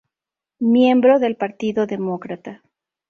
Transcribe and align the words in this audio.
Miembro 0.57 1.19
del 1.19 1.35
Partido 1.37 1.85
Demócrata. 1.85 2.63